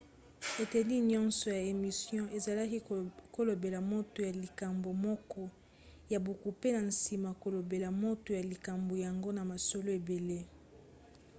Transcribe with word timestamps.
eteni 0.63 0.95
nyonso 1.11 1.45
ya 1.55 1.61
émission 1.73 2.23
ezalaki 2.37 2.77
kolobela 3.35 3.79
moto 3.91 4.19
ya 4.27 4.31
likambo 4.43 4.89
moko 5.05 5.41
ya 6.11 6.19
buku 6.25 6.47
pe 6.61 6.69
na 6.75 6.81
nsima 6.89 7.29
kolobela 7.41 7.89
moto 8.03 8.29
ya 8.37 8.43
likambo 8.51 8.93
yango 9.05 9.29
na 9.37 9.43
masolo 9.51 9.89
ebele 9.99 10.39